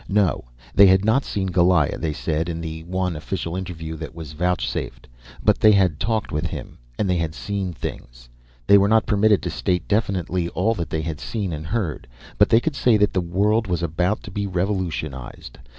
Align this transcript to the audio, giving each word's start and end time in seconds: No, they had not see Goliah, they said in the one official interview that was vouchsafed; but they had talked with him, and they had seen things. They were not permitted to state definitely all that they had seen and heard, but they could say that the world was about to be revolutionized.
No, 0.09 0.45
they 0.73 0.87
had 0.87 1.05
not 1.05 1.23
see 1.23 1.45
Goliah, 1.45 1.95
they 1.99 2.11
said 2.11 2.49
in 2.49 2.59
the 2.59 2.81
one 2.85 3.15
official 3.15 3.55
interview 3.55 3.95
that 3.97 4.15
was 4.15 4.33
vouchsafed; 4.33 5.07
but 5.43 5.59
they 5.59 5.73
had 5.73 5.99
talked 5.99 6.31
with 6.31 6.47
him, 6.47 6.79
and 6.97 7.07
they 7.07 7.17
had 7.17 7.35
seen 7.35 7.71
things. 7.71 8.27
They 8.65 8.79
were 8.79 8.87
not 8.87 9.05
permitted 9.05 9.43
to 9.43 9.51
state 9.51 9.87
definitely 9.87 10.49
all 10.49 10.73
that 10.73 10.89
they 10.89 11.01
had 11.03 11.19
seen 11.19 11.53
and 11.53 11.67
heard, 11.67 12.07
but 12.39 12.49
they 12.49 12.59
could 12.59 12.75
say 12.75 12.97
that 12.97 13.13
the 13.13 13.21
world 13.21 13.67
was 13.67 13.83
about 13.83 14.23
to 14.23 14.31
be 14.31 14.47
revolutionized. 14.47 15.59